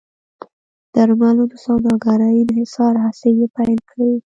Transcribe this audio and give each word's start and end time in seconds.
درملو 0.95 1.43
د 1.51 1.53
سوداګرۍ 1.65 2.35
انحصار 2.41 2.93
هڅې 3.05 3.29
یې 3.39 3.47
پیل 3.55 3.79
کړې. 3.89 4.11